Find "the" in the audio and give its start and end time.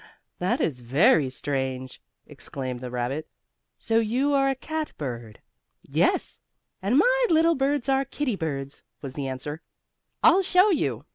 2.79-2.89, 9.13-9.27